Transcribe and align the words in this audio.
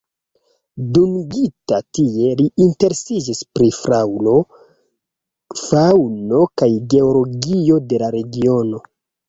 Dungita 0.95 1.77
tie, 1.97 2.31
li 2.39 2.47
interesiĝis 2.65 3.43
pri 3.59 3.69
flaŭro, 3.81 4.35
faŭno 5.67 6.43
kaj 6.63 6.73
geologio 6.97 7.81
de 7.93 8.05
la 8.07 8.15
regiono. 8.21 8.85